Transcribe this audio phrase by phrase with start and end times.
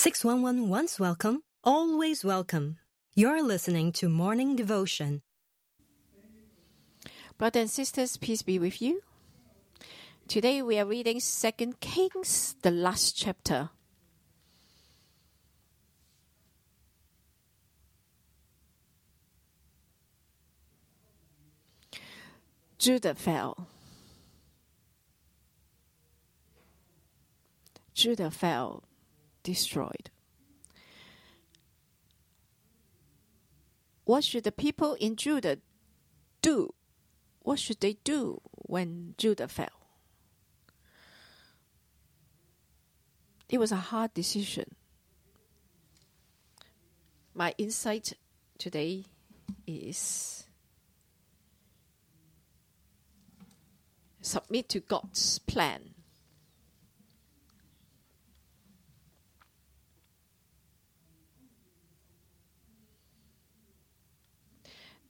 [0.00, 2.78] 611 once welcome, always welcome.
[3.14, 5.20] You're listening to Morning Devotion.
[7.36, 9.02] Brothers and sisters, peace be with you.
[10.26, 13.68] Today we are reading Second Kings, the last chapter.
[22.78, 23.68] Judah fell.
[27.92, 28.84] Judah fell,
[29.42, 30.10] destroyed.
[34.04, 35.58] What should the people in Judah
[36.42, 36.74] do?
[37.42, 39.86] What should they do when Judah fell?
[43.48, 44.76] It was a hard decision.
[47.34, 48.12] My insight
[48.58, 49.04] today
[49.66, 50.46] is
[54.20, 55.94] submit to God's plan.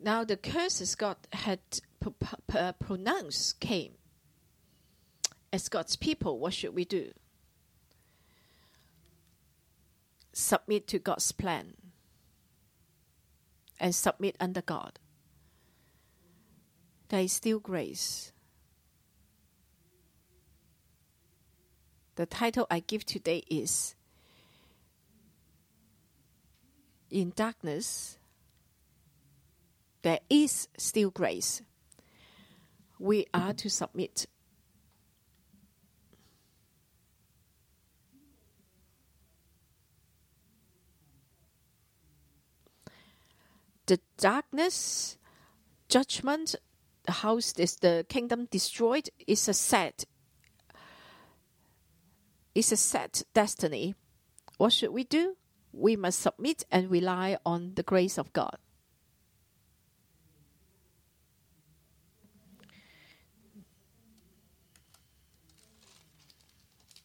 [0.02, 1.60] Now the curses God had
[2.00, 2.10] p-
[2.54, 3.92] uh, pronounced came.
[5.52, 7.12] As God's people, what should we do?
[10.32, 11.74] Submit to God's plan
[13.78, 14.98] and submit under God.
[17.08, 18.32] There is still grace.
[22.14, 23.96] The title I give today is
[27.10, 28.19] In Darkness,
[30.02, 31.62] there is still grace.
[32.98, 34.26] We are to submit.
[43.86, 45.18] The darkness,
[45.88, 46.54] judgment,
[47.08, 50.04] house is the kingdom destroyed is a set
[52.54, 53.94] is a set destiny.
[54.58, 55.36] What should we do?
[55.72, 58.58] We must submit and rely on the grace of God.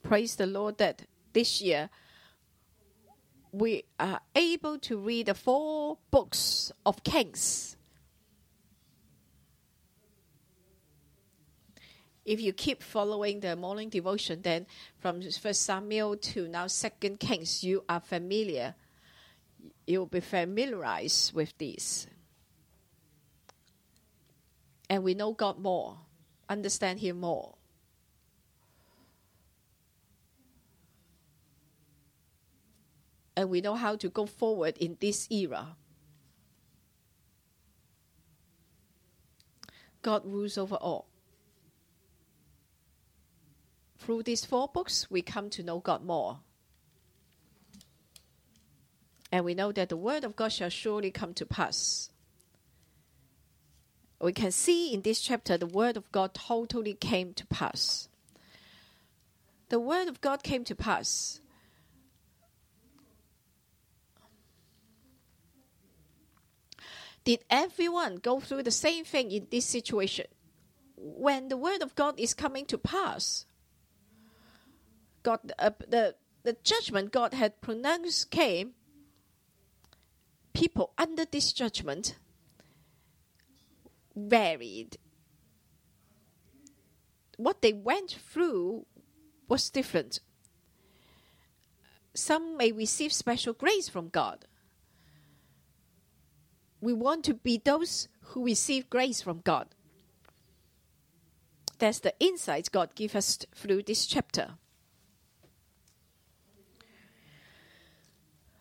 [0.05, 1.01] Praise the Lord that
[1.33, 1.89] this year
[3.51, 7.75] we are able to read the four books of Kings.
[12.23, 14.67] If you keep following the morning devotion, then
[14.99, 18.75] from First Samuel to now Second Kings, you are familiar.
[19.87, 22.07] You'll be familiarized with these.
[24.89, 25.97] And we know God more,
[26.47, 27.54] understand Him more.
[33.35, 35.75] And we know how to go forward in this era.
[40.01, 41.07] God rules over all.
[43.97, 46.39] Through these four books, we come to know God more.
[49.31, 52.11] And we know that the word of God shall surely come to pass.
[54.21, 58.07] We can see in this chapter the word of God totally came to pass.
[59.69, 61.41] The word of God came to pass
[67.25, 70.27] Did everyone go through the same thing in this situation?
[70.95, 73.47] When the word of God is coming to pass,
[75.23, 78.73] God, uh, the, the judgment God had pronounced came,
[80.53, 82.15] people under this judgment
[84.15, 84.97] varied.
[87.37, 88.85] What they went through
[89.49, 90.19] was different.
[92.13, 94.45] Some may receive special grace from God
[96.85, 99.67] we want to be those who receive grace from God.
[101.79, 104.51] That's the insights God gives us through this chapter.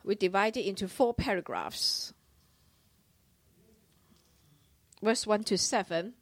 [0.03, 2.15] We divide it into four paragraphs.
[5.03, 6.15] Verse 1 to 7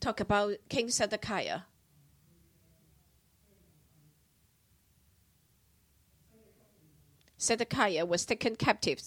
[0.00, 1.60] talk about King Zedekiah.
[7.38, 9.02] Zedekiah was taken captive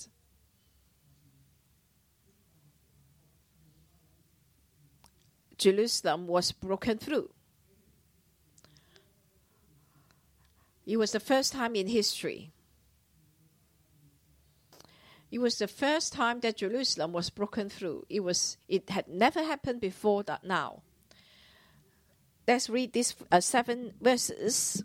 [5.57, 7.30] Jerusalem was broken through.
[10.86, 12.51] It was the first time in history.
[15.30, 18.06] It was the first time that Jerusalem was broken through.
[18.09, 20.83] It was it had never happened before that now.
[22.48, 24.81] Let's read these uh, seven verses.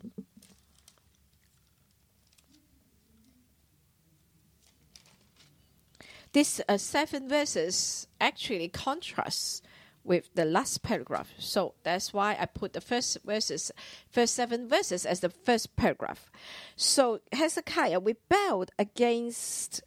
[6.33, 9.65] These uh, seven verses actually contrast
[10.04, 11.32] with the last paragraph.
[11.38, 13.70] So that's why I put the first verses,
[14.10, 16.31] first seven verses as the first paragraph.
[16.76, 19.82] So Hezekiah rebelled against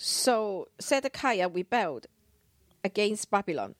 [0.00, 2.06] So Zedekiah rebelled
[2.84, 3.74] against Babylon.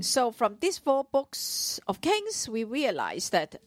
[0.00, 3.60] So from these four books of Kings, we realize that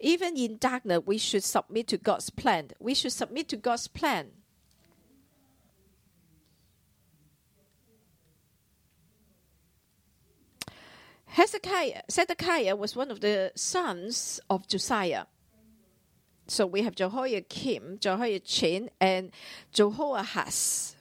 [0.00, 2.70] even in darkness, we should submit to God's plan.
[2.78, 4.30] We should submit to God's plan.
[11.26, 15.24] Hezekiah, Zedekiah was one of the sons of Josiah.
[16.46, 19.30] So we have Jehoiakim, Jehoiachin, and
[19.72, 20.96] Jehoahaz.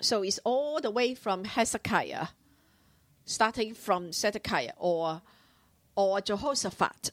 [0.00, 2.28] So it's all the way from Hezekiah,
[3.30, 5.22] starting from Zedekiah or
[5.96, 7.10] or Jehoshaphat,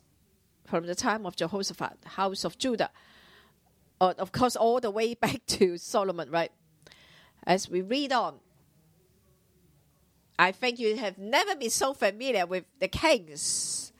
[0.65, 2.91] from the time of Jehoshaphat, house of Judah.
[3.99, 6.51] Or of course, all the way back to Solomon, right?
[7.45, 8.35] As we read on,
[10.39, 13.91] I think you have never been so familiar with the kings.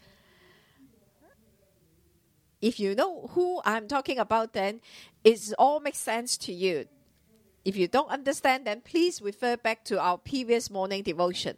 [2.61, 4.81] If you know who I'm talking about, then
[5.23, 6.87] it all makes sense to you.
[7.65, 11.57] If you don't understand, then please refer back to our previous morning devotion.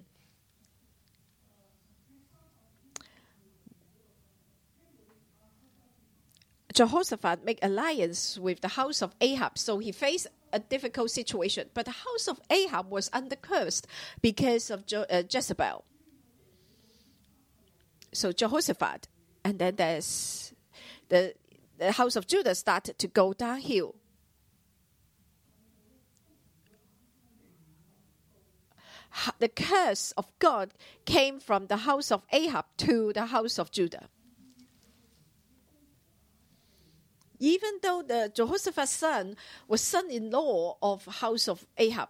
[6.79, 11.67] Jehoshaphat make alliance with the house of Ahab, so he faced a difficult situation.
[11.73, 13.85] But the house of Ahab was under cursed
[14.21, 15.83] because of Je- uh, Jezebel.
[18.13, 19.09] So Jehoshaphat,
[19.43, 20.53] and then there's
[21.09, 21.33] the
[21.77, 23.95] the house of Judah started to go downhill.
[29.39, 30.69] The curse of God
[31.03, 34.07] came from the house of Ahab to the house of Judah.
[37.39, 39.35] Even though the Jehoshaphat's son
[39.67, 42.09] was son-in-law of house of Ahab,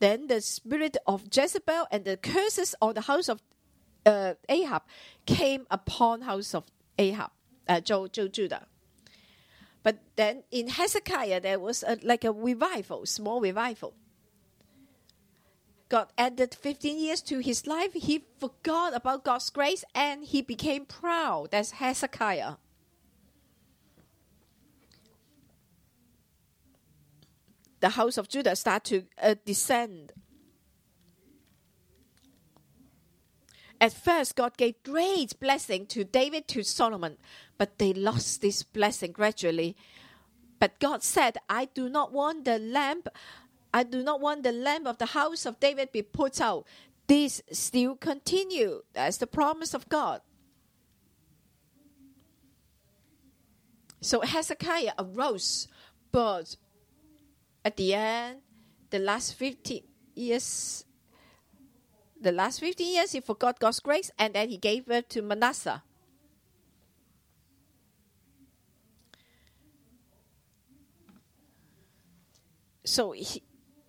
[0.00, 3.40] then the spirit of Jezebel and the curses on the house of
[4.04, 4.82] uh, Ahab
[5.26, 6.64] came upon house of
[6.98, 7.30] Ahab,
[7.68, 8.66] uh, Judah.
[9.82, 13.94] But then in Hezekiah there was a, like a revival, small revival.
[15.88, 17.92] God added 15 years to his life.
[17.92, 21.50] He forgot about God's grace and he became proud.
[21.50, 22.54] That's Hezekiah.
[27.82, 30.12] The house of Judah start to uh, descend.
[33.80, 37.18] At first, God gave great blessing to David, to Solomon,
[37.58, 39.76] but they lost this blessing gradually.
[40.60, 43.08] But God said, I do not want the lamp,
[43.74, 46.64] I do not want the lamp of the house of David be put out.
[47.08, 48.82] This still continue.
[48.92, 50.20] That's the promise of God.
[54.00, 55.66] So Hezekiah arose,
[56.12, 56.56] but
[57.64, 58.40] at the end,
[58.90, 60.84] the last 50 years,
[62.20, 65.82] the last 50 years, he forgot God's grace and then he gave birth to Manasseh.
[72.84, 73.42] So he,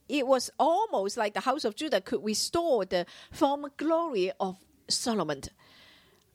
[0.07, 5.41] it was almost like the house of Judah could restore the former glory of Solomon.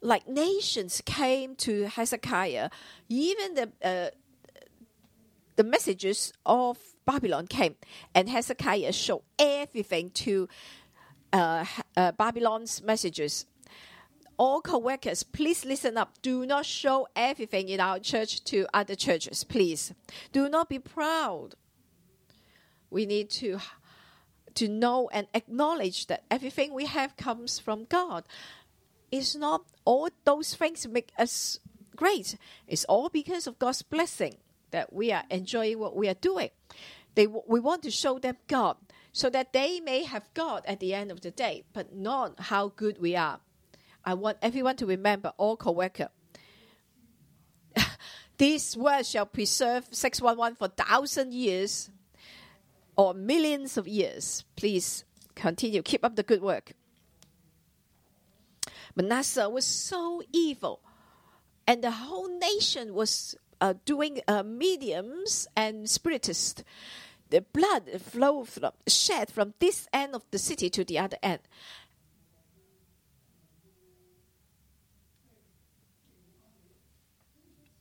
[0.00, 2.70] Like nations came to Hezekiah,
[3.08, 4.10] even the uh,
[5.58, 7.74] the messages of Babylon came,
[8.14, 10.48] and Hezekiah showed everything to
[11.32, 11.64] uh,
[11.96, 13.44] uh, Babylon's messages.
[14.36, 16.22] All co-workers, please listen up.
[16.22, 19.92] Do not show everything in our church to other churches, please.
[20.30, 21.56] Do not be proud.
[22.88, 23.58] We need to
[24.54, 28.24] to know and acknowledge that everything we have comes from God.
[29.10, 31.58] It's not all those things make us
[31.96, 32.36] great.
[32.68, 34.36] It's all because of God's blessing
[34.70, 36.50] that we are enjoying what we are doing.
[37.14, 38.76] They, we want to show them God
[39.12, 42.68] so that they may have God at the end of the day, but not how
[42.68, 43.40] good we are.
[44.04, 46.08] I want everyone to remember, all co-worker.
[48.38, 51.90] These words shall preserve 611 for thousand years
[52.96, 54.44] or millions of years.
[54.56, 55.82] Please continue.
[55.82, 56.72] Keep up the good work.
[58.94, 60.80] Manasseh was so evil,
[61.66, 66.62] and the whole nation was uh, doing uh, mediums and spiritists
[67.30, 71.40] the blood flow from, shed from this end of the city to the other end.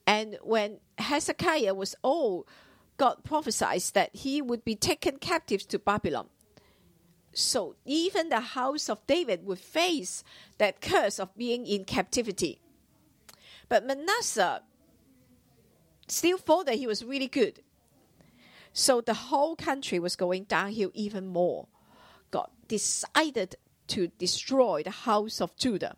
[0.05, 2.47] And when Hezekiah was old,
[2.95, 6.27] God prophesied that he would be taken captive to Babylon.
[7.33, 10.23] So even the house of David would face
[10.57, 12.59] that curse of being in captivity.
[13.69, 14.63] But Manasseh
[16.07, 17.61] still thought that he was really good.
[18.73, 21.67] So the whole country was going downhill even more.
[22.31, 23.55] God decided
[23.87, 25.95] to destroy the house of Judah.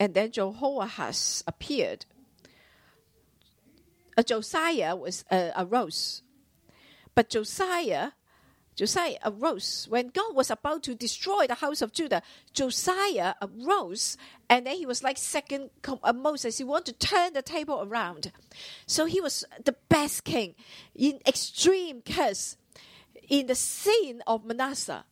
[0.00, 2.06] And then Jehoahaz appeared.
[4.16, 6.22] Uh, Josiah was uh, arose,
[7.14, 8.10] but Josiah,
[8.76, 12.22] Josiah arose when God was about to destroy the house of Judah.
[12.52, 14.16] Josiah arose,
[14.50, 16.58] and then he was like second uh, Moses.
[16.58, 18.32] He wanted to turn the table around,
[18.86, 20.54] so he was the best king
[20.94, 22.56] in extreme curse
[23.28, 25.04] in the sin of Manasseh.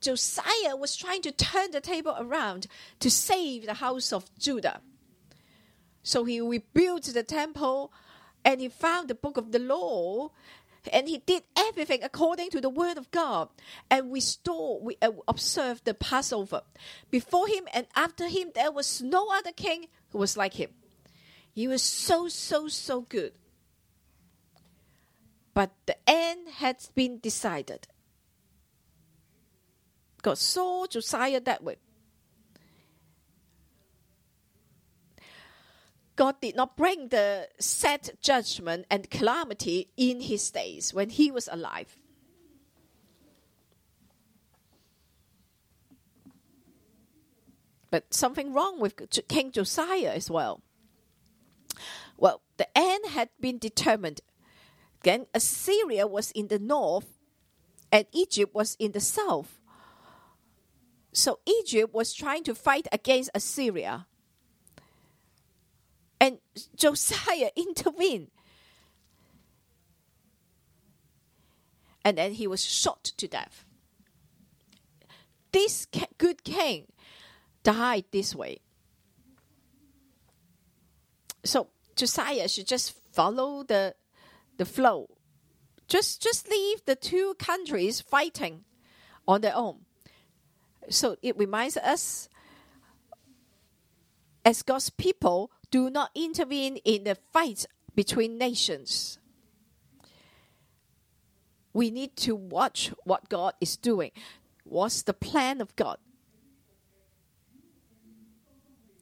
[0.00, 2.66] Josiah was trying to turn the table around
[3.00, 4.80] to save the house of Judah.
[6.02, 7.90] So he rebuilt the temple
[8.44, 10.30] and he found the book of the law
[10.92, 13.48] and he did everything according to the word of God
[13.90, 16.62] and restored, we uh, observed the Passover.
[17.10, 20.70] Before him and after him, there was no other king who was like him.
[21.54, 23.32] He was so, so, so good.
[25.54, 27.86] But the end had been decided.
[30.22, 31.76] God saw Josiah that way.
[36.16, 41.48] God did not bring the set judgment and calamity in his days when he was
[41.50, 41.96] alive.
[47.90, 48.96] But something wrong with
[49.28, 50.62] King Josiah as well.
[52.16, 54.20] Well, the end had been determined.
[55.00, 57.18] Again, Assyria was in the north
[57.92, 59.60] and Egypt was in the south.
[61.12, 64.06] So Egypt was trying to fight against Assyria.
[66.24, 66.38] And
[66.74, 68.30] Josiah intervened.
[72.02, 73.66] And then he was shot to death.
[75.52, 76.86] This good king
[77.62, 78.60] died this way.
[81.44, 83.94] So Josiah should just follow the
[84.56, 85.10] the flow.
[85.88, 88.64] Just just leave the two countries fighting
[89.28, 89.84] on their own.
[90.88, 92.30] So it reminds us
[94.44, 97.66] as God's people do not intervene in the fight
[97.96, 99.18] between nations.
[101.72, 104.12] We need to watch what God is doing.
[104.62, 105.98] What's the plan of God?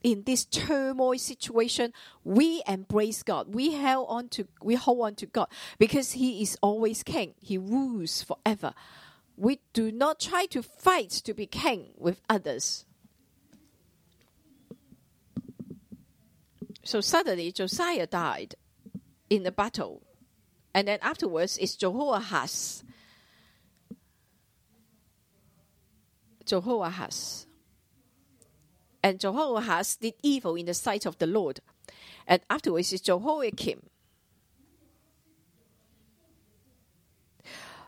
[0.02, 1.92] In this turmoil situation,
[2.24, 3.54] we embrace God.
[3.54, 5.48] We hold on to we hold on to God
[5.78, 7.34] because He is always King.
[7.42, 8.72] He rules forever
[9.36, 12.84] we do not try to fight to be king with others.
[16.84, 18.54] So suddenly Josiah died
[19.30, 20.02] in the battle.
[20.74, 22.82] And then afterwards is Jehoahaz.
[26.44, 27.46] Jehoahaz.
[29.02, 31.60] And Jehoahaz did evil in the sight of the Lord.
[32.26, 33.82] And afterwards is Jehoiakim.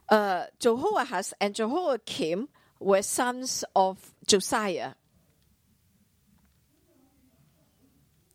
[0.09, 2.49] uh, Jehoahaz and Jehoiakim
[2.81, 4.93] were sons of Josiah.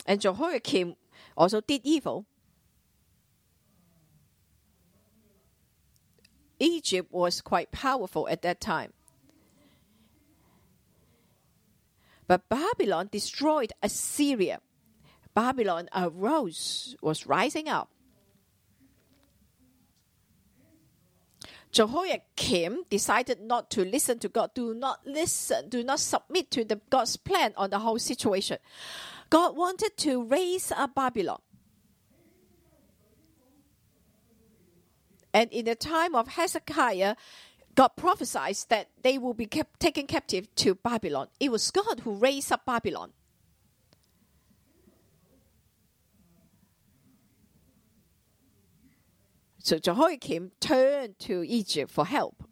[0.10, 0.96] And Jehoiakim
[1.38, 2.25] also did evil.
[6.60, 8.92] Egypt was quite powerful at that time.
[12.25, 14.62] But Babylon destroyed Assyria.
[15.36, 17.92] Babylon arose, was rising up.
[21.72, 24.56] Jehoiakim decided not to listen to God.
[24.56, 25.70] Do not listen.
[25.70, 28.58] Do not submit to the God's plan on the whole situation.
[29.30, 31.42] God wanted to raise up Babylon.
[35.34, 37.16] And in the time of Hezekiah,
[37.76, 41.28] God prophesied that they will be kept, taken captive to Babylon.
[41.40, 43.14] It was God who raised up Babylon.
[49.60, 52.49] So Jehoiakim turned to Egypt for help.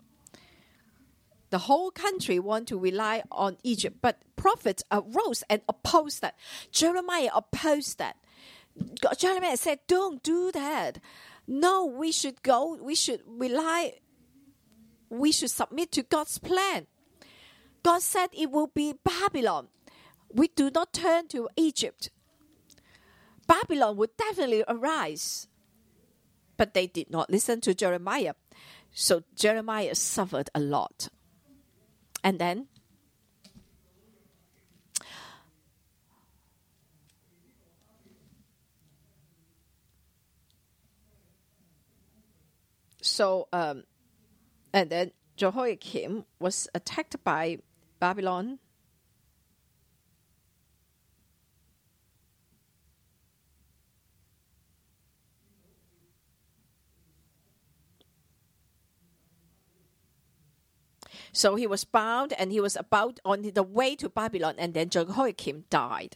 [1.49, 6.35] The whole country want to rely on Egypt, but prophets arose and opposed that.
[6.71, 8.17] Jeremiah opposed that.
[9.17, 10.99] Jeremiah said, "Don't do that.
[11.47, 12.75] No, we should go.
[12.75, 13.99] We should rely.
[15.09, 16.87] We should submit to God's plan.
[17.81, 19.69] God said it will be Babylon.
[20.29, 22.09] We do not turn to Egypt.
[23.47, 25.47] Babylon would definitely arise."
[26.57, 28.33] But they did not listen to Jeremiah.
[28.91, 31.07] So Jeremiah suffered a lot.
[32.23, 32.67] And then
[43.01, 43.83] so um,
[44.73, 47.59] and then Jehoiakim was attacked by
[47.99, 48.59] Babylon
[61.37, 64.89] So he was bound and he was about on the way to Babylon, and then
[64.89, 66.15] Jehoiakim died.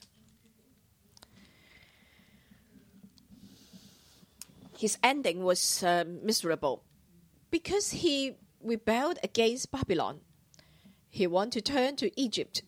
[4.76, 6.86] His ending was uh, miserable
[7.52, 10.22] because he rebelled against Babylon.
[11.08, 12.64] He wanted to turn to Egypt.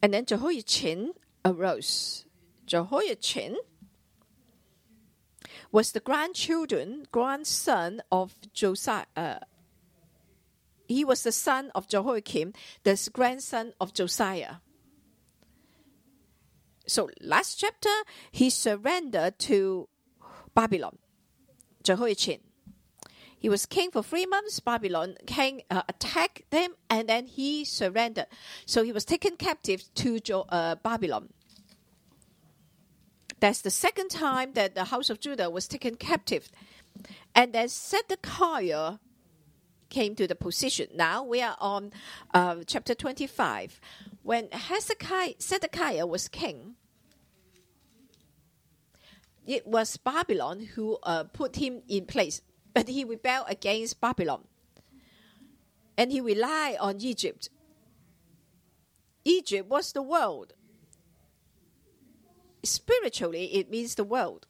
[0.00, 1.12] And then Jehoiachin
[1.44, 2.24] arose.
[2.64, 3.58] Jehoiachin
[5.70, 9.04] was the grandchildren, grandson of Josiah.
[9.14, 9.40] Uh,
[10.86, 14.56] he was the son of Jehoiakim, the grandson of Josiah.
[16.86, 17.90] So last chapter,
[18.30, 19.88] he surrendered to
[20.54, 20.98] Babylon,
[21.82, 22.40] Jehoiachin.
[23.38, 24.60] He was king for three months.
[24.60, 28.26] Babylon king uh, attacked them, and then he surrendered.
[28.64, 31.28] So he was taken captive to jo- uh, Babylon.
[33.40, 36.50] That's the second time that the house of Judah was taken captive.
[37.34, 38.98] And then Zedekiah
[39.94, 40.88] came to the position.
[40.92, 41.92] Now we are on
[42.34, 43.80] uh, chapter 25.
[44.24, 46.74] When Hezekiah, Zedekiah was king,
[49.46, 52.42] it was Babylon who uh, put him in place,
[52.74, 54.42] but he rebelled against Babylon.
[55.96, 57.48] And he relied on Egypt.
[59.24, 60.54] Egypt was the world.
[62.64, 64.48] Spiritually, it means the world.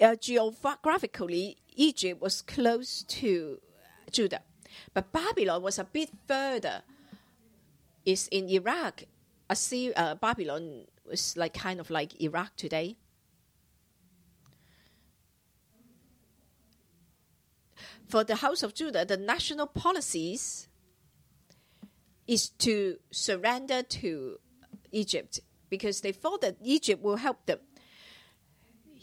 [0.00, 3.60] Uh, geographically, Egypt was close to
[4.10, 4.42] Judah,
[4.94, 6.82] but Babylon was a bit further.
[8.04, 9.04] It's in Iraq.
[9.48, 12.96] Assyria, uh, Babylon was like kind of like Iraq today.
[18.08, 20.68] For the house of Judah, the national policies
[22.26, 24.38] is to surrender to
[24.90, 27.58] Egypt because they thought that Egypt will help them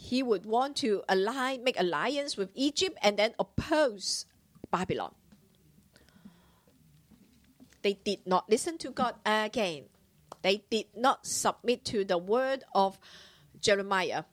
[0.09, 4.25] he would want to align, make alliance with Egypt and then oppose
[4.71, 5.13] Babylon.
[7.83, 9.83] They did not listen to God again.
[10.41, 12.97] They did not submit to the word of
[13.61, 14.23] Jeremiah.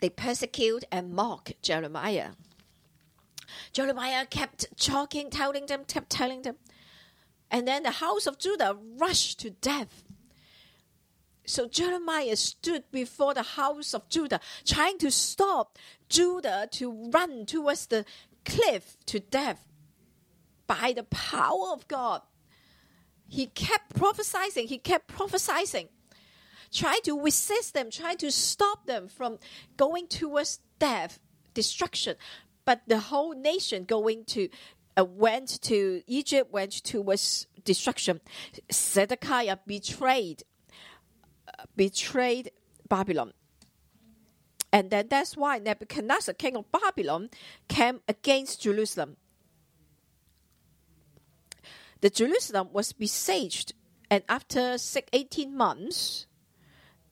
[0.00, 2.30] They persecute and mock Jeremiah.
[3.74, 6.56] Jeremiah kept talking, telling them, kept telling them.
[7.50, 10.07] And then the house of Judah rushed to death
[11.48, 17.86] so Jeremiah stood before the house of Judah, trying to stop Judah to run towards
[17.86, 18.04] the
[18.44, 19.66] cliff to death
[20.66, 22.22] by the power of God.
[23.26, 25.88] He kept prophesying, he kept prophesying,
[26.72, 29.38] trying to resist them, trying to stop them from
[29.76, 31.18] going towards death,
[31.54, 32.16] destruction.
[32.64, 34.48] But the whole nation going to
[34.98, 38.20] uh, went to Egypt, went towards destruction.
[38.72, 40.42] Zedekiah betrayed
[41.76, 42.50] betrayed
[42.88, 43.32] Babylon.
[44.72, 47.30] And then that's why Nebuchadnezzar, king of Babylon,
[47.68, 49.16] came against Jerusalem.
[52.00, 53.72] The Jerusalem was besieged,
[54.10, 56.26] and after six, 18 months,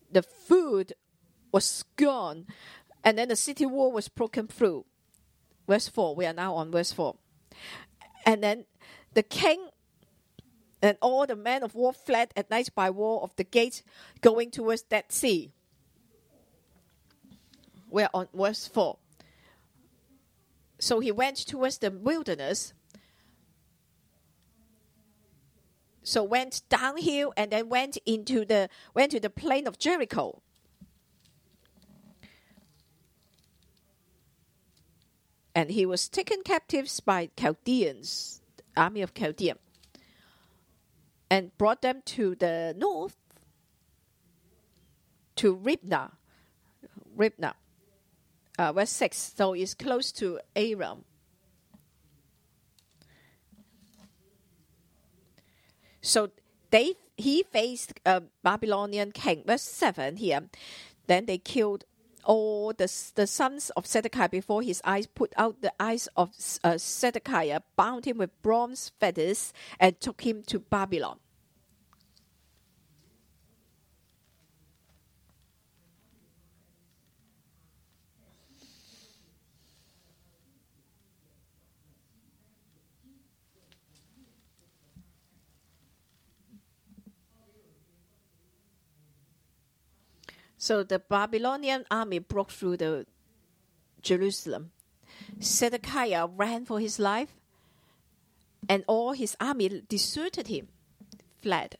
[0.09, 0.93] the food
[1.51, 2.45] was gone,
[3.03, 4.85] and then the city wall was broken through.
[5.67, 7.15] Verse 4, we are now on verse 4.
[8.25, 8.65] And then
[9.13, 9.69] the king
[10.81, 13.83] and all the men of war fled at night by wall of the gates
[14.21, 15.51] going towards that sea.
[17.89, 18.97] We're on verse 4.
[20.79, 22.73] So he went towards the wilderness.
[26.03, 30.41] So went downhill and then went into the went to the plain of Jericho.
[35.55, 38.41] And he was taken captives by Chaldeans,
[38.75, 39.57] army of Chaldean
[41.29, 43.17] and brought them to the north
[45.35, 46.11] to Riblah.
[47.15, 47.55] Riblah,
[48.57, 49.33] uh, verse 6.
[49.35, 51.03] So it's close to Aram.
[56.01, 56.31] So
[56.69, 59.43] they he faced a Babylonian king.
[59.45, 60.49] Verse 7 here.
[61.07, 61.83] Then they killed
[62.27, 66.29] all the, the sons of Zedekiah before his eyes, put out the eyes of
[66.63, 71.19] uh, Zedekiah, bound him with bronze fetters, and took him to Babylon.
[90.57, 93.05] So the Babylonian army broke through the
[94.01, 94.71] Jerusalem.
[95.41, 97.35] Zedekiah ran for his life,
[98.67, 100.69] and all his army deserted him,
[101.41, 101.77] fled.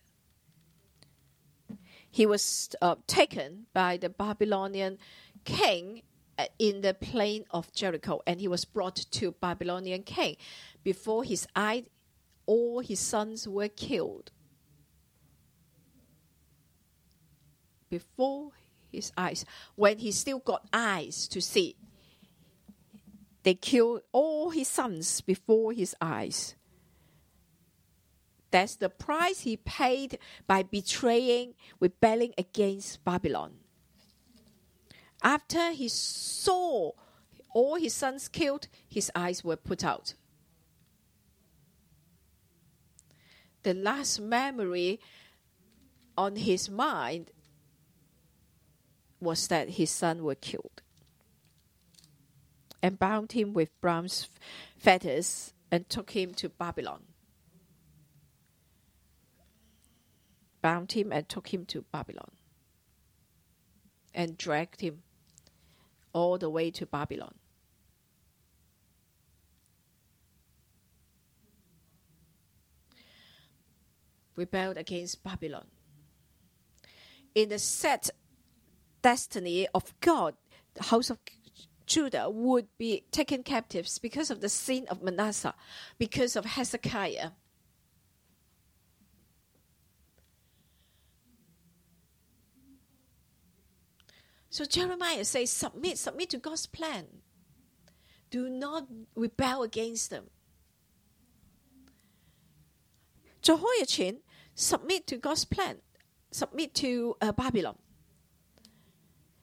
[2.10, 4.98] He was uh, taken by the Babylonian
[5.44, 6.02] king
[6.38, 10.36] uh, in the plain of Jericho, and he was brought to Babylonian king.
[10.82, 11.84] Before his eyes,
[12.46, 14.30] all his sons were killed.
[17.90, 18.52] Before
[18.90, 21.76] his eyes, when he still got eyes to see,
[23.42, 26.54] they killed all his sons before his eyes.
[28.50, 33.54] That's the price he paid by betraying, rebelling against Babylon.
[35.22, 36.92] After he saw
[37.52, 40.14] all his sons killed, his eyes were put out.
[43.64, 45.00] The last memory
[46.16, 47.30] on his mind
[49.20, 50.82] was that his son were killed
[52.82, 54.28] and bound him with bronze
[54.76, 57.02] fetters and took him to Babylon.
[60.62, 62.30] Bound him and took him to Babylon
[64.14, 65.02] and dragged him
[66.12, 67.34] all the way to Babylon.
[74.34, 75.66] Rebelled against Babylon.
[77.34, 78.10] In the set
[79.02, 80.34] destiny of God,
[80.74, 81.18] the house of
[81.86, 85.54] Judah would be taken captives because of the sin of Manasseh,
[85.98, 87.30] because of Hezekiah.
[94.50, 97.06] So Jeremiah says, submit, submit to God's plan.
[98.30, 100.24] Do not rebel against them.
[103.40, 104.18] Jehoiachin,
[104.54, 105.76] submit to God's plan.
[106.30, 107.78] Submit to uh, Babylon.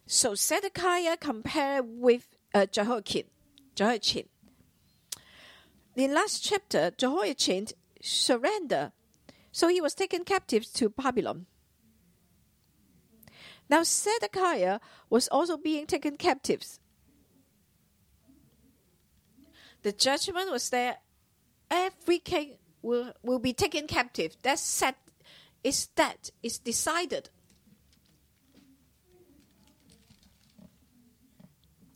[0.08, 3.26] So Zedekiah compared with uh, Jehoiakim.
[3.76, 4.30] Jehoiachin.
[5.96, 7.68] In last chapter, Jehoiachin
[8.02, 8.92] surrendered.
[9.52, 11.46] So he was taken captive to Babylon.
[13.70, 16.80] Now Zedekiah was also being taken captives.
[19.82, 20.98] The judgment was there.
[21.72, 24.36] Every king will, will be taken captive.
[24.44, 24.98] That's set.
[25.64, 27.30] Is that is decided.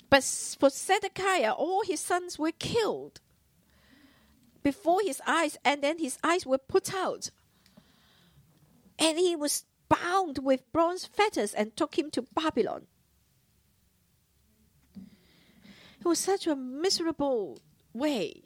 [0.10, 0.24] But
[0.60, 3.22] for Zedekiah, all his sons were killed
[4.64, 7.30] before his eyes, and then his eyes were put out.
[8.98, 12.88] And he was bound with bronze fetters and took him to Babylon.
[16.00, 17.60] It was such a miserable
[17.94, 18.44] way.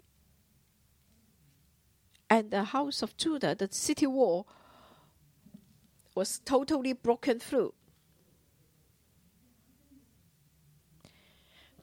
[2.30, 4.48] And the house of Judah, the city wall,
[6.16, 7.74] was totally broken through.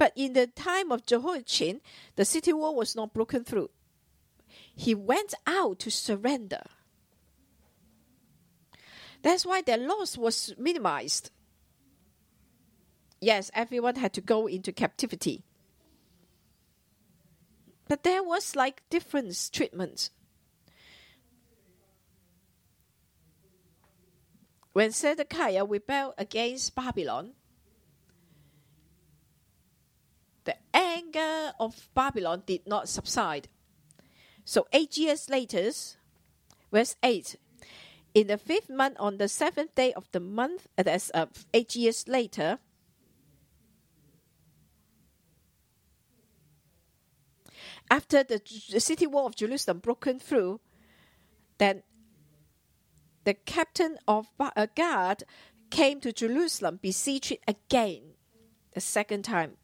[0.01, 1.83] But in the time of Jehoiachin,
[2.17, 3.69] the city wall was not broken through.
[4.75, 6.63] He went out to surrender.
[9.21, 11.31] That's why their loss was minimized.
[13.21, 15.45] Yes, everyone had to go into captivity.
[17.87, 20.09] But there was like different treatment.
[24.73, 27.35] When Zedekiah rebelled against Babylon,
[30.51, 33.49] the anger of Babylon did not subside.
[34.45, 35.71] So eight years later,
[36.73, 37.37] verse 8
[38.13, 41.77] in the fifth month, on the seventh day of the month, uh, that's uh, eight
[41.77, 42.59] years later,
[47.89, 50.61] after the, the city wall of Jerusalem broken through,
[51.59, 51.85] then
[53.23, 55.23] the captain of a uh, guard
[55.71, 58.15] came to Jerusalem, besieged it again,
[58.75, 59.57] the second time,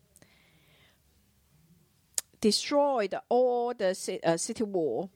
[2.41, 5.11] destroyed all the uh, city wall,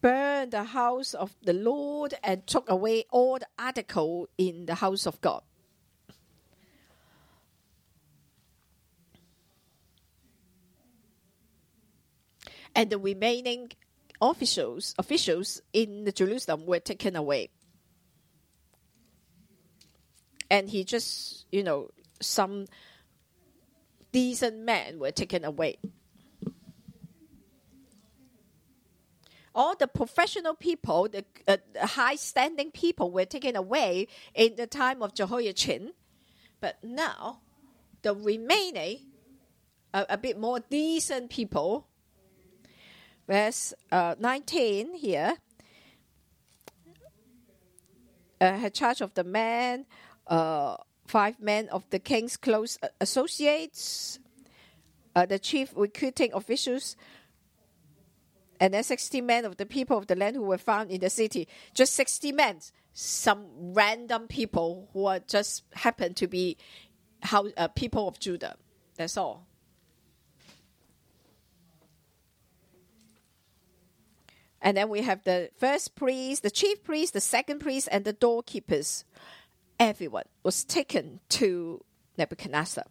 [0.00, 5.06] burned the house of the Lord and took away all the article in the house
[5.06, 5.42] of God.
[12.74, 13.72] And the remaining
[14.22, 17.50] officials officials in Jerusalem were taken away.
[20.50, 22.66] And he just, you know, some
[24.12, 25.78] decent men were taken away.
[29.54, 35.02] all the professional people, the uh, high standing people were taken away in the time
[35.02, 35.92] of Jehoiachin.
[36.60, 37.40] But now,
[38.02, 38.98] the remaining,
[39.92, 41.86] uh, a bit more decent people,
[43.26, 45.36] verse uh, 19 here,
[48.40, 49.86] uh, had charge of the men,
[50.26, 50.76] uh,
[51.10, 54.20] five men of the king's close associates,
[55.16, 56.96] uh, the chief recruiting officials,
[58.60, 61.10] and then 60 men of the people of the land who were found in the
[61.10, 61.48] city.
[61.74, 62.60] Just 60 men,
[62.92, 66.56] some random people who are just happen to be
[67.22, 68.54] how, uh, people of Judah.
[68.96, 69.48] That's all.
[74.62, 78.12] And then we have the first priest, the chief priest, the second priest, and the
[78.12, 79.04] doorkeepers.
[79.80, 81.82] Everyone was taken to
[82.18, 82.84] Nebuchadnezzar.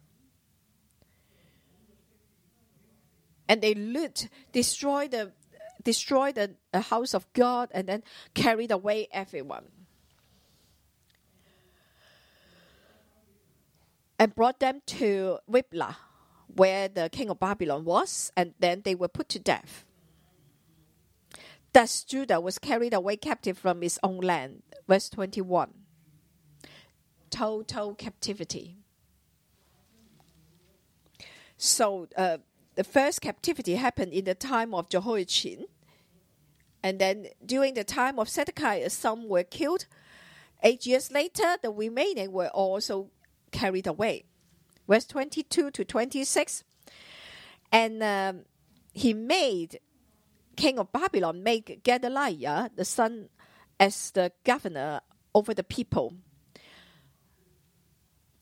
[3.48, 5.32] And they loot, destroy the
[5.82, 8.02] destroy the, house of God, and then
[8.34, 9.64] carried away everyone.
[14.18, 15.96] And brought them to Riblah,
[16.54, 19.84] where the king of Babylon was, and then they were put to death.
[21.72, 24.62] Thus Judah was carried away captive from his own land.
[24.86, 25.79] Verse 21.
[27.30, 28.76] Total captivity.
[31.56, 32.38] So uh,
[32.74, 35.66] the first captivity happened in the time of Jehoiachin.
[36.82, 39.86] And then during the time of Zedekiah, some were killed.
[40.62, 43.10] Eight years later, the remaining were also
[43.52, 44.24] carried away.
[44.88, 46.64] Verse 22 to 26.
[47.70, 48.44] And um,
[48.92, 49.78] he made
[50.56, 53.30] king of Babylon made Gedaliah, the son,
[53.78, 55.00] as the governor
[55.34, 56.14] over the people.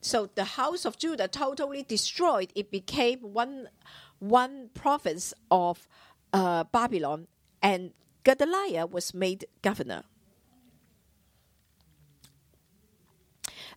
[0.01, 2.51] So the house of Judah totally destroyed.
[2.55, 3.69] It became one,
[4.19, 5.87] one province of
[6.31, 7.27] uh, Babylon,
[7.61, 7.91] and
[8.23, 10.03] Gedaliah was made governor.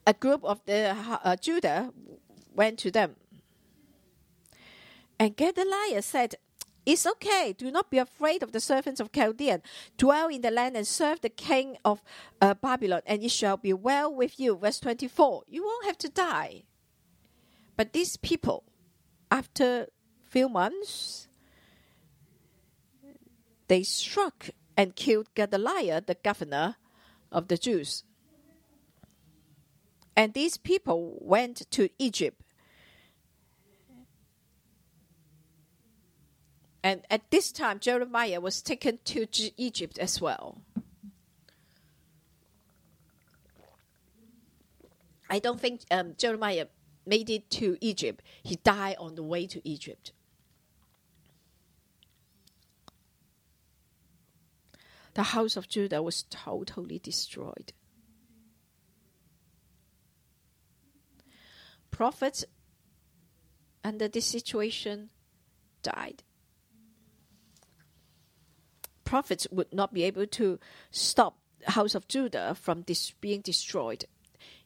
[0.07, 1.93] A group of the uh, Judah
[2.55, 3.17] went to them,
[5.19, 6.35] and Gedaliah said,
[6.85, 7.55] it's okay.
[7.57, 9.62] Do not be afraid of the servants of Chaldean.
[9.97, 12.03] Dwell in the land and serve the king of
[12.40, 14.57] uh, Babylon, and it shall be well with you.
[14.57, 15.45] Verse 24.
[15.47, 16.64] You won't have to die.
[17.77, 18.64] But these people,
[19.31, 19.87] after
[20.25, 21.29] few months,
[23.68, 26.77] they struck and killed Gedaliah, the governor
[27.31, 28.05] of the Jews.
[30.16, 32.41] And these people went to Egypt
[36.83, 40.62] And at this time, Jeremiah was taken to Egypt as well.
[45.31, 46.66] I don't think um, Jeremiah
[47.07, 48.23] made it to Egypt.
[48.42, 50.12] He died on the way to Egypt.
[55.14, 57.73] The house of Judah was totally destroyed.
[61.90, 62.45] Prophets
[63.85, 65.11] under this situation
[65.83, 66.23] died
[69.12, 70.59] prophets would not be able to
[70.90, 74.07] stop house of Judah from dis- being destroyed.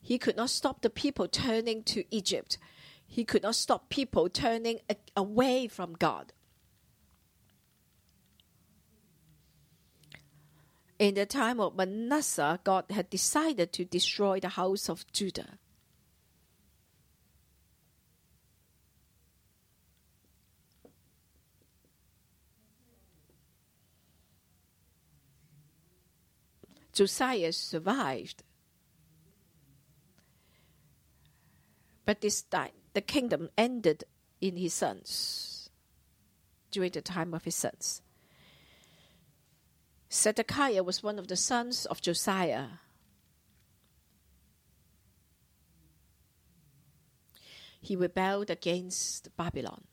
[0.00, 2.56] He could not stop the people turning to Egypt.
[3.04, 6.32] He could not stop people turning a- away from God.
[11.00, 15.59] In the time of Manasseh, God had decided to destroy the house of Judah.
[26.96, 28.42] Josiah survived.
[32.06, 34.04] But this time, the kingdom ended
[34.40, 35.68] in his sons,
[36.70, 38.00] during the time of his sons.
[40.11, 42.80] Zedekiah was one of the sons of Josiah.
[47.82, 49.85] He rebelled against Babylon.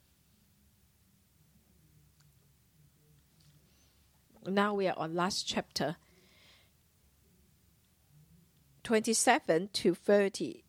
[4.47, 5.97] Now we are on last chapter
[8.83, 10.63] 27 to 30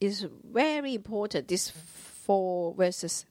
[0.00, 3.26] is very important, these four verses.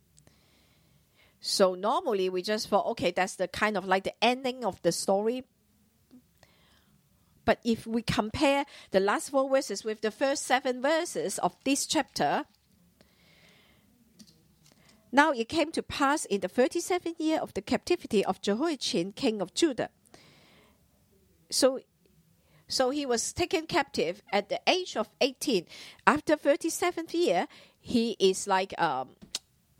[1.39, 4.91] So normally we just thought, okay, that's the kind of like the ending of the
[4.91, 5.43] story.
[7.45, 11.85] But if we compare the last four verses with the first seven verses of this
[11.85, 12.45] chapter,
[15.11, 19.41] now it came to pass in the 37th year of the captivity of Jehoiachin, king
[19.41, 19.89] of Judah.
[21.51, 21.79] So
[22.67, 25.65] so he was taken captive at the age of 18.
[26.07, 27.47] After 37th year,
[27.79, 29.09] he is like um,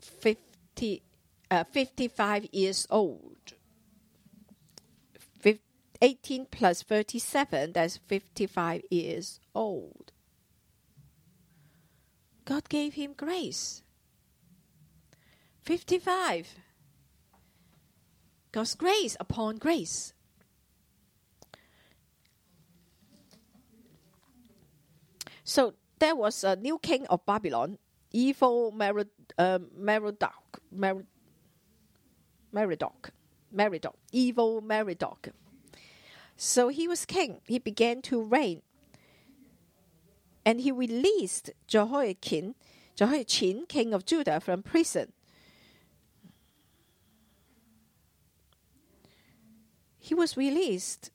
[0.00, 1.02] 50,
[1.50, 3.36] uh, 55 years old.
[6.00, 10.12] 18 plus 37, that's 55 years old.
[12.44, 13.82] God gave him grace.
[15.62, 16.54] 55.
[18.52, 20.12] God's grace upon grace.
[25.46, 27.78] So there was a new king of Babylon,
[28.10, 31.06] evil uh, Merodach, Merod,
[32.52, 33.10] Merodach,
[33.54, 35.30] Merodach, evil Merodach.
[36.36, 37.40] So he was king.
[37.46, 38.62] He began to reign.
[40.44, 42.56] And he released Jehoiakim,
[42.96, 45.12] Jehoiachin, king of Judah, from prison.
[50.00, 51.12] He was released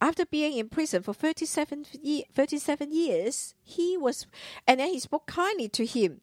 [0.00, 3.54] after being in prison for 37, ye- 37 years.
[3.62, 4.26] He was,
[4.66, 6.20] and then he spoke kindly to him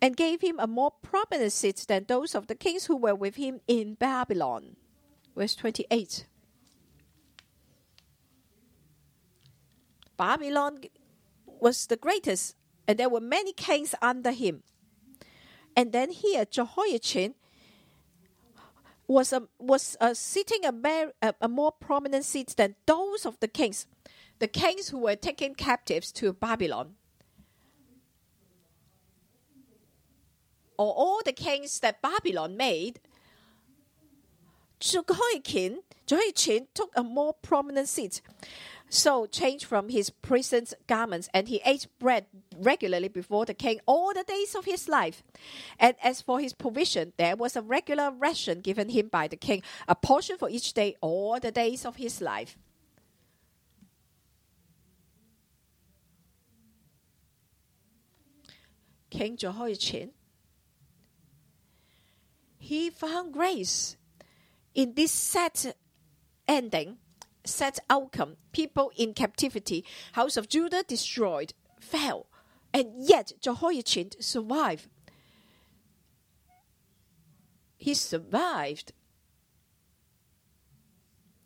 [0.00, 3.36] and gave him a more prominent seat than those of the kings who were with
[3.36, 4.76] him in Babylon.
[5.36, 6.26] Verse 28.
[10.16, 10.80] Babylon
[11.46, 14.62] was the greatest, and there were many kings under him.
[15.76, 17.34] And then here, Jehoiachin
[19.08, 23.40] was a, was uh, sitting a, mer- a, a more prominent seat than those of
[23.40, 23.86] the kings,
[24.38, 26.94] the kings who were taken captives to Babylon.
[30.76, 33.00] Or all the kings that Babylon made,
[34.78, 38.20] Jehoiakim, Jehoiachin took a more prominent seat.
[38.90, 44.14] So changed from his prison's garments, and he ate bread regularly before the king all
[44.14, 45.22] the days of his life.
[45.78, 49.62] And as for his provision, there was a regular ration given him by the king,
[49.86, 52.56] a portion for each day all the days of his life.
[59.10, 60.10] King Jehoiachin,
[62.58, 63.96] he found grace
[64.74, 65.74] in this sad
[66.46, 66.98] ending
[67.48, 68.36] sad outcome.
[68.52, 72.26] People in captivity, house of Judah destroyed, fell,
[72.72, 74.88] and yet Jehoiachin survived.
[77.76, 78.92] He survived.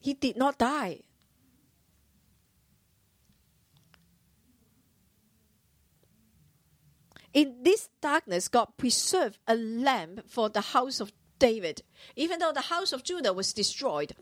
[0.00, 1.02] He did not die.
[7.32, 11.12] In this darkness, God preserved a lamp for the house of
[11.42, 11.82] David,
[12.14, 14.14] even though the house of Judah was destroyed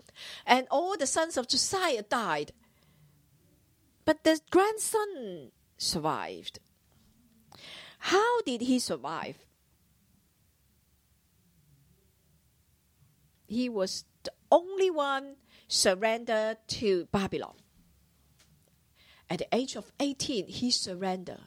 [0.47, 2.53] and all the sons of Josiah died.
[4.07, 6.61] But the grandson survived.
[7.99, 9.37] How did he survive?
[13.47, 15.37] He was the only one
[15.69, 17.57] surrendered to Babylon.
[19.29, 21.45] At the age of 18, he surrendered.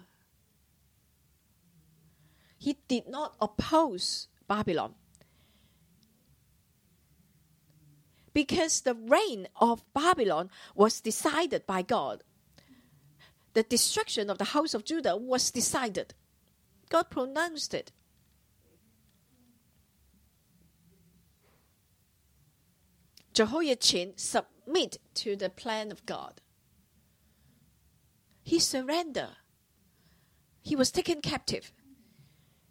[2.59, 4.93] He did not oppose Babylon.
[8.33, 12.23] Because the reign of Babylon was decided by God.
[13.53, 16.13] The destruction of the house of Judah was decided.
[16.89, 17.91] God pronounced it.
[23.33, 26.41] Jehoiachin submit to the plan of God.
[28.43, 29.37] He surrendered.
[30.61, 31.71] He was taken captive.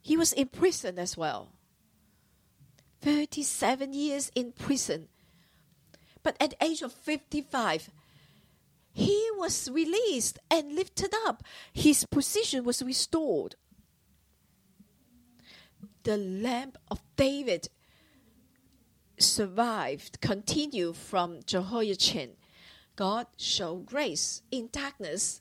[0.01, 1.53] He was in prison as well.
[3.01, 5.09] 37 years in prison
[6.23, 7.91] but at the age of 55,
[8.93, 11.43] he was released and lifted up.
[11.73, 13.57] His position was restored.
[16.05, 17.69] The lamp of David
[19.19, 22.33] survived, continued from Jehoiachin.
[22.97, 25.41] God showed grace in darkness.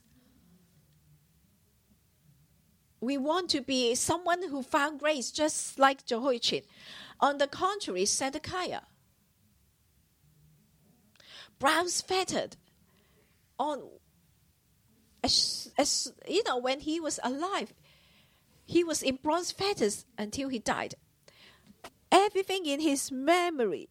[3.01, 6.61] We want to be someone who found grace just like Jehoiachin.
[7.19, 8.81] On the contrary, Zedekiah
[11.61, 12.57] Bronze fettered
[13.59, 13.83] on
[15.23, 17.71] as, as you know when he was alive
[18.65, 20.95] he was in bronze fetters until he died.
[22.11, 23.89] Everything in his memory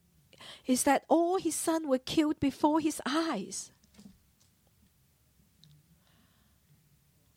[0.66, 3.70] is that all his sons were killed before his eyes.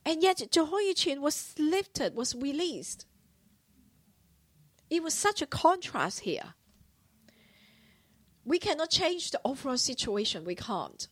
[0.04, 3.06] And yet jehoiachin was lifted was released.
[4.89, 6.56] It was such a contrast here
[8.45, 10.43] we cannot change the overall situation.
[10.43, 11.08] We can't.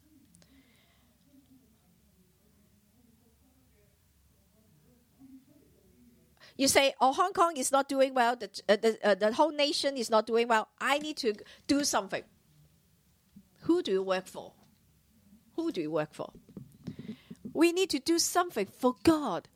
[6.57, 8.35] You say, "Oh, Hong Kong is not doing well.
[8.35, 10.67] The uh, the, uh, the whole nation is not doing well.
[10.79, 11.33] I need to
[11.67, 12.23] do something."
[13.61, 14.53] Who do you work for?
[15.55, 16.31] Who do you work for?
[17.53, 19.47] We need to do something for God.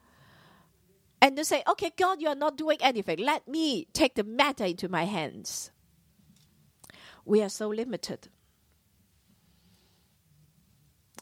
[1.22, 3.18] And to say, okay, God, you are not doing anything.
[3.20, 5.72] Let me take the matter into my hands
[7.26, 8.30] we are so limited.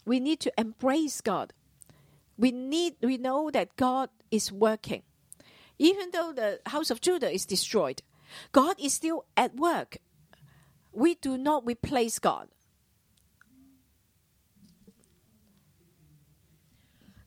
[0.05, 1.53] We need to embrace God.
[2.37, 5.03] We need we know that God is working.
[5.79, 8.01] Even though the house of Judah is destroyed,
[8.51, 9.97] God is still at work.
[10.91, 12.49] We do not replace God.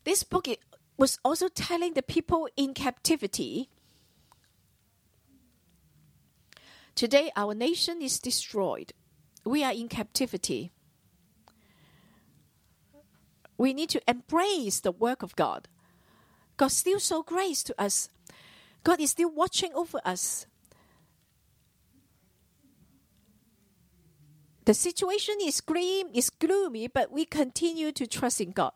[0.04, 0.46] This book
[0.96, 3.68] was also telling the people in captivity
[6.96, 8.94] Today, our nation is destroyed.
[9.44, 10.72] We are in captivity.
[13.58, 15.68] We need to embrace the work of God.
[16.56, 18.08] God still show grace to us.
[18.82, 20.46] God is still watching over us.
[24.64, 28.72] The situation is grim, is gloomy, but we continue to trust in God.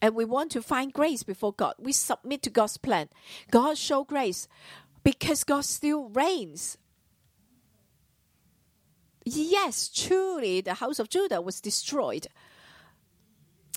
[0.00, 1.74] And we want to find grace before God.
[1.78, 3.08] We submit to God's plan.
[3.50, 4.46] God show grace
[5.02, 6.78] because God still reigns.
[9.30, 12.28] Yes, truly the house of Judah was destroyed.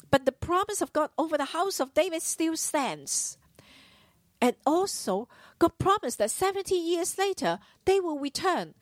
[0.09, 3.37] But the promise of God over the house of David still stands.
[4.41, 5.27] And also,
[5.59, 8.73] God promised that 70 years later, they will return.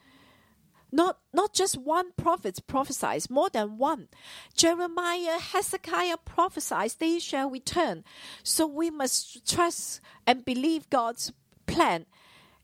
[0.92, 4.08] Not, not just one prophet prophesies, more than one.
[4.56, 8.04] Jeremiah, Hezekiah prophesies they shall return.
[8.42, 11.32] So we must trust and believe God's
[11.68, 12.06] plan.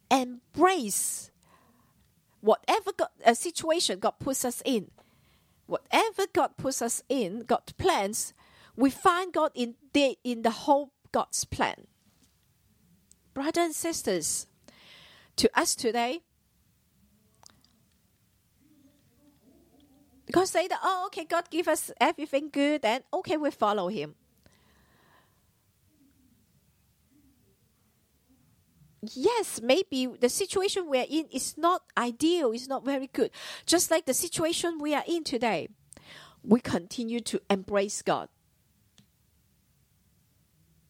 [0.10, 1.30] Embrace
[2.46, 4.92] whatever God, a situation God puts us in.
[5.66, 8.34] Whatever God puts us in, God plans,
[8.76, 11.88] we find God in the, in the whole God's plan.
[13.34, 14.48] Brothers and sisters,
[15.38, 16.22] to us today,
[20.26, 24.16] Because say that, oh, okay, God give us everything good, and okay, we follow Him.
[29.14, 33.32] Yes, maybe the situation we are in is not ideal, it's not very good.
[33.66, 35.68] Just like the situation we are in today,
[36.44, 38.30] we continue to embrace God.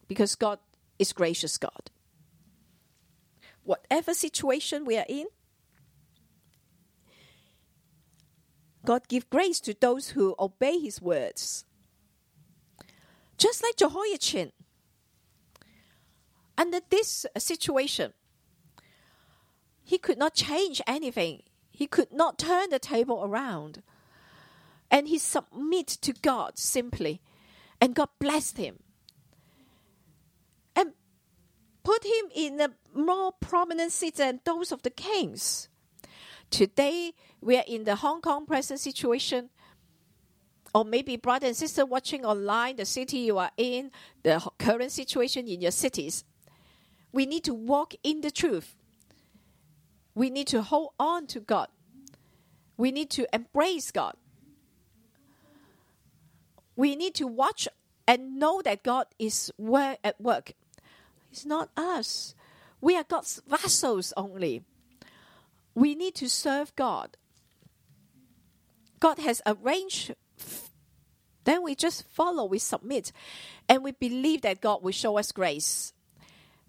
[0.08, 0.60] Because God
[0.98, 1.90] is gracious God.
[3.64, 5.26] Whatever situation we are in,
[8.84, 11.64] God give grace to those who obey his words.
[13.36, 14.52] Just like Jehoiachin,
[16.58, 18.12] under this uh, situation,
[19.84, 21.42] he could not change anything.
[21.70, 23.82] He could not turn the table around.
[24.90, 27.20] And he submit to God simply.
[27.80, 28.78] And God blessed him.
[30.74, 30.92] And
[31.84, 35.68] put him in a more prominent seat than those of the kings.
[36.50, 39.50] Today, we are in the Hong Kong present situation,
[40.74, 43.90] or maybe brother and sister watching online, the city you are in,
[44.22, 46.24] the current situation in your cities.
[47.16, 48.76] We need to walk in the truth.
[50.14, 51.68] We need to hold on to God.
[52.76, 54.16] We need to embrace God.
[56.76, 57.68] We need to watch
[58.06, 59.50] and know that God is
[60.04, 60.52] at work.
[61.32, 62.34] It's not us.
[62.82, 64.62] We are God's vessels only.
[65.74, 67.16] We need to serve God.
[69.00, 70.14] God has arranged,
[71.44, 73.10] then we just follow, we submit,
[73.70, 75.94] and we believe that God will show us grace.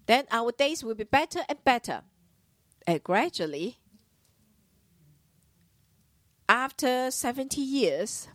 [0.08, 2.00] Then our days will be better and better.
[2.86, 3.78] And gradually,
[6.48, 8.28] after 70 years,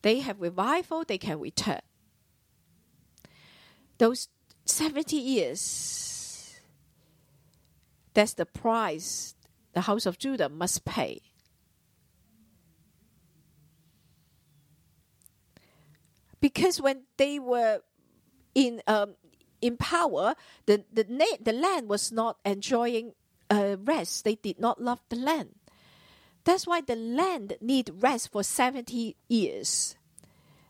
[0.00, 1.82] they have revival, they can return.
[3.98, 4.28] Those
[4.64, 6.60] 70 years
[8.14, 9.34] that's the price
[9.74, 11.20] the house of Judah must pay.
[16.40, 17.80] Because when they were
[18.54, 19.16] in um,
[19.64, 20.34] in power,
[20.66, 21.04] the the
[21.40, 23.14] the land was not enjoying
[23.50, 24.24] uh, rest.
[24.24, 25.54] They did not love the land.
[26.44, 29.96] That's why the land need rest for seventy years.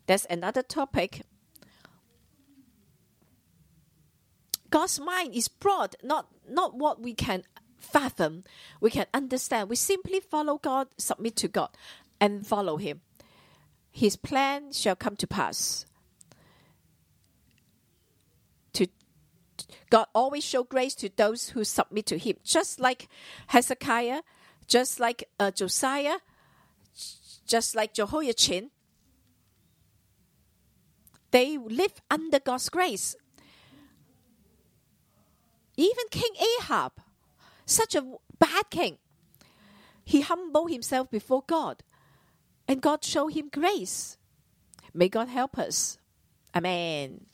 [0.07, 1.22] That's another topic.
[4.70, 7.42] God's mind is broad, not not what we can
[7.84, 8.45] fathom,
[8.80, 9.68] we can understand.
[9.68, 11.70] We simply follow God, submit to God,
[12.20, 13.01] and follow Him.
[13.90, 15.86] His plan shall come to pass.
[18.72, 18.88] To
[19.91, 23.09] God always show grace to those who submit to Him, just like
[23.49, 24.22] Hezekiah,
[24.66, 26.18] just like uh, Josiah,
[27.47, 28.70] just like Jehoiachin.
[31.30, 33.16] They live under God's grace.
[35.76, 36.93] Even King Ahab,
[37.66, 38.05] such a
[38.39, 38.99] bad king,
[40.05, 41.82] he humbled himself before God,
[42.68, 44.16] and God showed him grace.
[44.93, 45.99] May God help us.
[46.55, 47.26] Amen.